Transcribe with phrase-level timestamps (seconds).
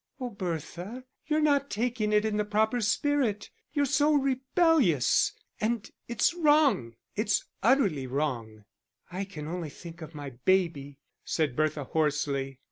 [0.19, 6.33] "Oh, Bertha, you're not taking it in the proper spirit you're so rebellious, and it's
[6.33, 8.65] wrong, it's utterly wrong."
[9.11, 12.59] "I can only think of my baby," said Bertha, hoarsely.